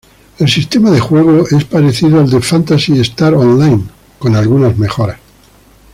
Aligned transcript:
El 0.39 0.49
sistema 0.49 0.89
de 0.89 0.99
juego 0.99 1.45
es 1.51 1.63
parecido 1.65 2.19
al 2.21 2.27
de 2.27 2.39
"Phantasy 2.41 2.99
Star 3.01 3.35
Online" 3.35 3.83
con 4.17 4.35
algunas 4.35 4.75
mejoras. 4.75 5.19